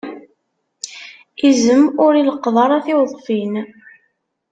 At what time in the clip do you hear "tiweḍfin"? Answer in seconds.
2.85-3.53